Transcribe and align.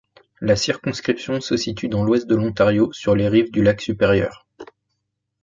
La 0.39 0.55
circonscription 0.55 1.41
se 1.41 1.55
situe 1.57 1.87
dans 1.87 2.03
l'ouest 2.03 2.25
de 2.25 2.33
l'Ontario, 2.35 2.91
sur 2.91 3.13
les 3.15 3.27
rives 3.29 3.51
du 3.51 3.61
lac 3.61 3.79
Supérieur. 3.81 4.47